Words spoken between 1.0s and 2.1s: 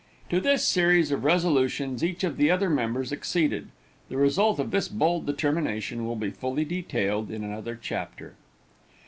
of resolutions